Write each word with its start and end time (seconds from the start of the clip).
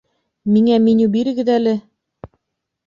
Миңә 0.53 0.79
меню 0.87 1.05
бирегеҙ 1.17 1.53
әле! 1.59 1.77